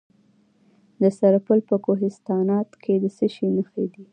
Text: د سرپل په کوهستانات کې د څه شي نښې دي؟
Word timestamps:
د 1.01 1.03
سرپل 1.17 1.59
په 1.69 1.75
کوهستانات 1.85 2.69
کې 2.83 2.93
د 3.03 3.05
څه 3.17 3.25
شي 3.33 3.47
نښې 3.55 3.85
دي؟ 3.93 4.03